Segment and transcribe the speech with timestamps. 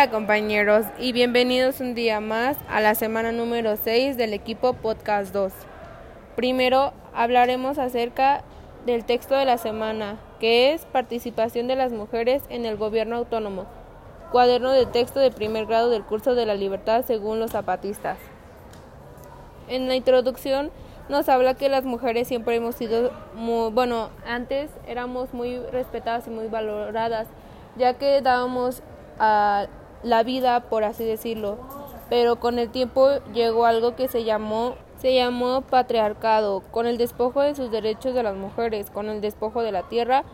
[0.00, 5.34] Hola compañeros y bienvenidos un día más a la semana número 6 del equipo Podcast
[5.34, 5.52] 2.
[6.36, 8.42] Primero hablaremos acerca
[8.86, 13.66] del texto de la semana, que es Participación de las Mujeres en el Gobierno Autónomo,
[14.32, 18.16] cuaderno de texto de primer grado del curso de la libertad según los zapatistas.
[19.68, 20.70] En la introducción
[21.10, 26.30] nos habla que las mujeres siempre hemos sido, muy, bueno, antes éramos muy respetadas y
[26.30, 27.28] muy valoradas,
[27.76, 28.82] ya que dábamos
[29.18, 29.66] a
[30.02, 31.58] la vida, por así decirlo.
[32.08, 37.40] Pero con el tiempo llegó algo que se llamó se llamó patriarcado, con el despojo
[37.40, 40.24] de sus derechos de las mujeres, con el despojo de la tierra,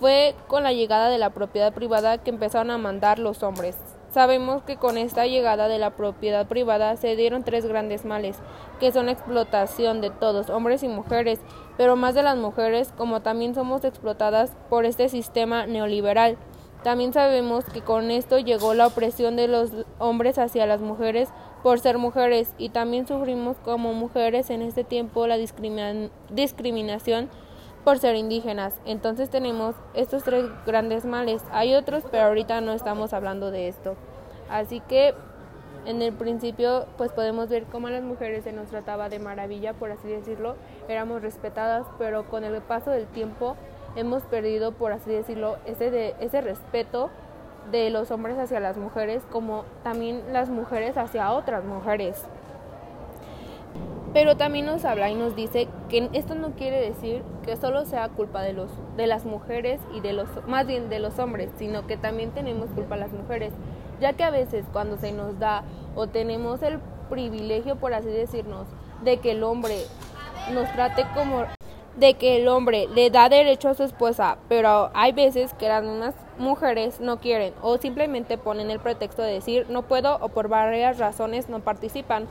[0.00, 3.76] fue con la llegada de la propiedad privada que empezaron a mandar los hombres.
[4.10, 8.38] Sabemos que con esta llegada de la propiedad privada se dieron tres grandes males,
[8.80, 11.38] que son explotación de todos, hombres y mujeres,
[11.76, 16.38] pero más de las mujeres, como también somos explotadas por este sistema neoliberal.
[16.84, 21.30] También sabemos que con esto llegó la opresión de los hombres hacia las mujeres
[21.62, 27.30] por ser mujeres y también sufrimos como mujeres en este tiempo la discriminación
[27.84, 28.74] por ser indígenas.
[28.84, 31.42] Entonces tenemos estos tres grandes males.
[31.52, 33.96] Hay otros, pero ahorita no estamos hablando de esto.
[34.50, 35.14] Así que
[35.86, 39.72] en el principio pues podemos ver cómo a las mujeres se nos trataba de maravilla,
[39.72, 40.56] por así decirlo.
[40.86, 43.56] Éramos respetadas, pero con el paso del tiempo
[43.96, 47.10] hemos perdido, por así decirlo, ese, de, ese respeto
[47.70, 52.22] de los hombres hacia las mujeres como también las mujeres hacia otras mujeres.
[54.12, 58.08] Pero también nos habla y nos dice que esto no quiere decir que solo sea
[58.10, 61.86] culpa de los de las mujeres y de los más bien de los hombres, sino
[61.86, 63.52] que también tenemos culpa las mujeres,
[64.00, 65.64] ya que a veces cuando se nos da
[65.96, 66.78] o tenemos el
[67.10, 68.68] privilegio por así decirnos
[69.02, 69.78] de que el hombre
[70.52, 71.44] nos trate como
[71.96, 75.84] de que el hombre le da derecho a su esposa, pero hay veces que las
[75.84, 80.48] mismas mujeres no quieren o simplemente ponen el pretexto de decir no puedo o por
[80.48, 82.26] varias razones no participan.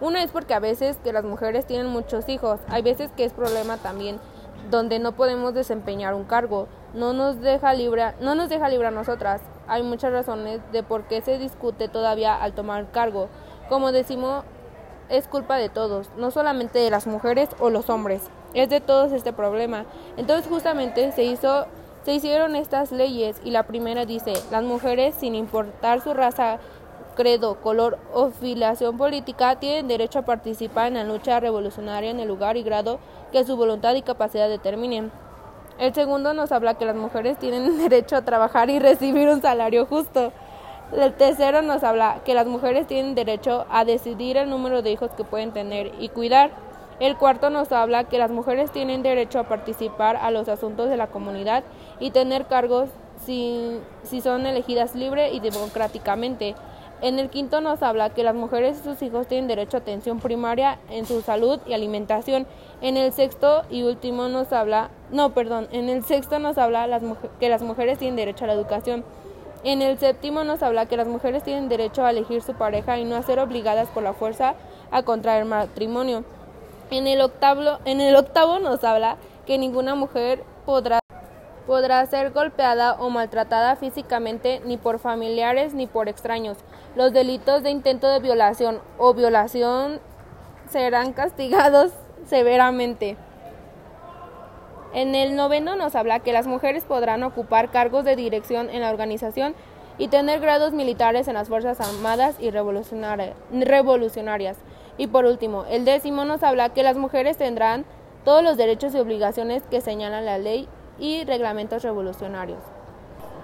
[0.00, 3.32] Una es porque a veces que las mujeres tienen muchos hijos, hay veces que es
[3.32, 4.18] problema también
[4.70, 8.90] donde no podemos desempeñar un cargo, no nos deja libre, no nos deja libre a
[8.90, 9.42] nosotras.
[9.66, 13.28] Hay muchas razones de por qué se discute todavía al tomar cargo.
[13.68, 14.44] Como decimos,
[15.10, 19.12] es culpa de todos, no solamente de las mujeres o los hombres es de todos
[19.12, 19.84] este problema.
[20.16, 21.66] Entonces justamente se hizo
[22.04, 26.58] se hicieron estas leyes y la primera dice, las mujeres sin importar su raza,
[27.16, 32.28] credo, color o filiación política tienen derecho a participar en la lucha revolucionaria en el
[32.28, 32.98] lugar y grado
[33.32, 35.10] que su voluntad y capacidad determinen.
[35.78, 39.86] El segundo nos habla que las mujeres tienen derecho a trabajar y recibir un salario
[39.86, 40.30] justo.
[40.92, 45.10] El tercero nos habla que las mujeres tienen derecho a decidir el número de hijos
[45.16, 46.50] que pueden tener y cuidar.
[47.00, 50.96] El cuarto nos habla que las mujeres tienen derecho a participar a los asuntos de
[50.96, 51.64] la comunidad
[51.98, 52.88] y tener cargos
[53.24, 56.54] si, si son elegidas libre y democráticamente.
[57.02, 60.20] En el quinto nos habla que las mujeres y sus hijos tienen derecho a atención
[60.20, 62.46] primaria en su salud y alimentación.
[62.80, 67.02] En el sexto y último nos habla, no, perdón, en el sexto nos habla las
[67.40, 69.04] que las mujeres tienen derecho a la educación.
[69.64, 73.04] En el séptimo nos habla que las mujeres tienen derecho a elegir su pareja y
[73.04, 74.54] no a ser obligadas por la fuerza
[74.90, 76.24] a contraer matrimonio.
[76.90, 81.00] En el octavo, en el octavo nos habla que ninguna mujer podrá,
[81.66, 86.58] podrá ser golpeada o maltratada físicamente ni por familiares ni por extraños.
[86.94, 90.00] Los delitos de intento de violación o violación
[90.68, 91.92] serán castigados
[92.26, 93.16] severamente.
[94.92, 98.90] En el noveno nos habla que las mujeres podrán ocupar cargos de dirección en la
[98.90, 99.54] organización
[99.98, 104.56] y tener grados militares en las Fuerzas Armadas y revolucionarias.
[104.96, 107.84] Y por último, el décimo nos habla que las mujeres tendrán
[108.24, 110.68] todos los derechos y obligaciones que señalan la ley
[110.98, 112.60] y reglamentos revolucionarios.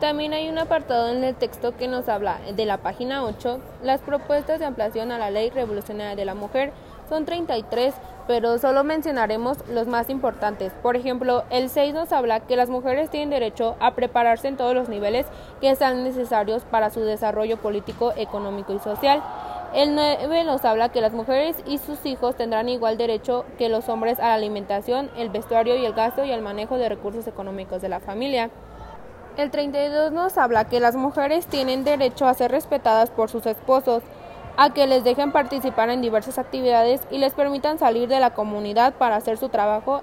[0.00, 4.00] También hay un apartado en el texto que nos habla de la página 8, las
[4.00, 6.72] propuestas de ampliación a la ley revolucionaria de la mujer.
[7.10, 7.92] Son 33,
[8.26, 10.72] pero solo mencionaremos los más importantes.
[10.82, 14.74] Por ejemplo, el 6 nos habla que las mujeres tienen derecho a prepararse en todos
[14.74, 15.26] los niveles
[15.60, 19.22] que sean necesarios para su desarrollo político, económico y social.
[19.72, 23.88] El 9 nos habla que las mujeres y sus hijos tendrán igual derecho que los
[23.88, 27.80] hombres a la alimentación, el vestuario y el gasto y al manejo de recursos económicos
[27.80, 28.50] de la familia.
[29.36, 34.02] El 32 nos habla que las mujeres tienen derecho a ser respetadas por sus esposos,
[34.56, 38.94] a que les dejen participar en diversas actividades y les permitan salir de la comunidad
[38.94, 40.02] para hacer su trabajo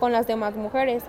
[0.00, 1.02] con las demás mujeres.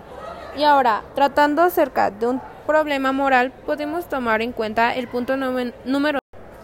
[0.58, 6.18] Y ahora, tratando acerca de un problema moral, podemos tomar en cuenta el punto número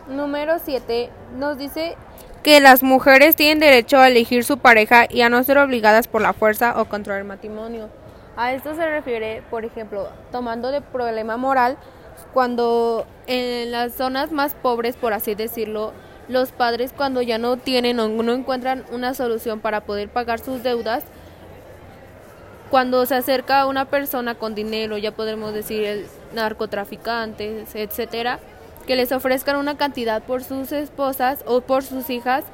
[0.09, 1.97] Número 7 nos dice
[2.43, 6.21] que las mujeres tienen derecho a elegir su pareja y a no ser obligadas por
[6.21, 7.89] la fuerza o contra el matrimonio.
[8.37, 11.79] A esto se refiere, por ejemplo, tomando de problema moral,
[12.35, 15.93] cuando en las zonas más pobres, por así decirlo,
[16.29, 20.63] los padres cuando ya no tienen o no encuentran una solución para poder pagar sus
[20.63, 21.05] deudas,
[22.71, 28.41] cuando se acerca una persona con dinero, ya podemos decir el narcotraficantes, etcétera,
[28.85, 32.45] que les ofrezcan una cantidad por sus esposas o por sus hijas,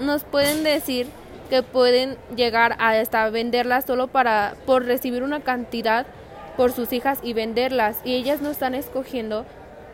[0.00, 1.08] nos pueden decir
[1.50, 6.06] que pueden llegar a hasta venderlas solo para por recibir una cantidad
[6.56, 8.00] por sus hijas y venderlas.
[8.04, 9.44] Y ellas no están escogiendo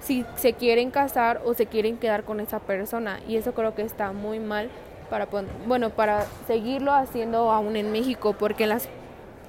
[0.01, 3.21] si se quieren casar o se quieren quedar con esa persona.
[3.29, 4.71] Y eso creo que está muy mal
[5.11, 5.29] para
[5.67, 8.89] bueno para seguirlo haciendo aún en México porque las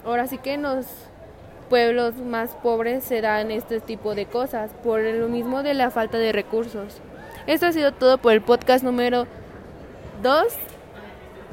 [0.05, 0.85] ahora sí que en los
[1.73, 6.19] pueblos más pobres se dan este tipo de cosas por lo mismo de la falta
[6.19, 7.01] de recursos.
[7.47, 9.25] Esto ha sido todo por el podcast número
[10.21, 10.53] 2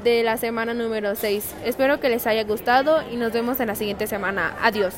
[0.03, 1.55] de la semana número 6.
[1.65, 4.55] Espero que les haya gustado y nos vemos en la siguiente semana.
[4.61, 4.93] Adiós.